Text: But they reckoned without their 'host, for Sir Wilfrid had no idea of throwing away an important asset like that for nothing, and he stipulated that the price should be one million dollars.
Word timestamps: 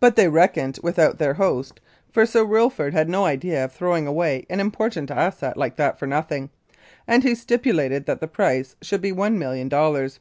But 0.00 0.16
they 0.16 0.26
reckoned 0.28 0.78
without 0.82 1.18
their 1.18 1.34
'host, 1.34 1.80
for 2.10 2.24
Sir 2.24 2.46
Wilfrid 2.46 2.94
had 2.94 3.10
no 3.10 3.26
idea 3.26 3.62
of 3.66 3.72
throwing 3.74 4.06
away 4.06 4.46
an 4.48 4.58
important 4.58 5.10
asset 5.10 5.54
like 5.58 5.76
that 5.76 5.98
for 5.98 6.06
nothing, 6.06 6.48
and 7.06 7.22
he 7.22 7.34
stipulated 7.34 8.06
that 8.06 8.22
the 8.22 8.26
price 8.26 8.74
should 8.80 9.02
be 9.02 9.12
one 9.12 9.38
million 9.38 9.68
dollars. 9.68 10.20